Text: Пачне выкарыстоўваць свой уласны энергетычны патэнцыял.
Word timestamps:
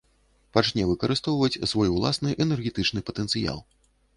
Пачне 0.55 0.85
выкарыстоўваць 0.91 1.59
свой 1.73 1.91
уласны 1.99 2.33
энергетычны 2.47 3.07
патэнцыял. 3.11 3.63